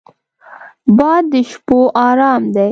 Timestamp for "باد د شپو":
0.97-1.79